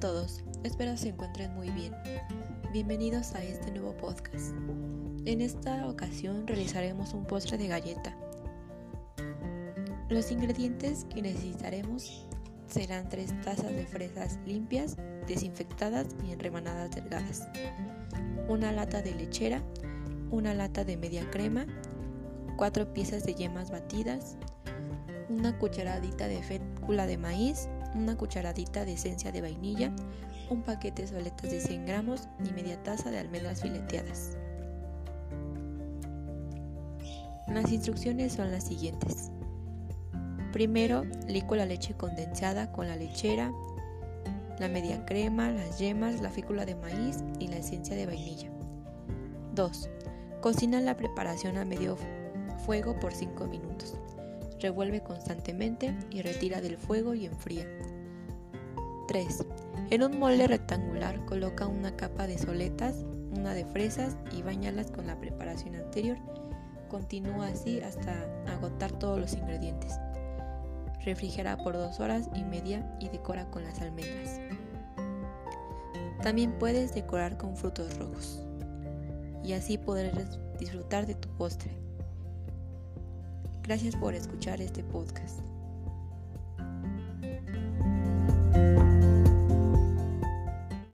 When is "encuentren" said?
1.10-1.52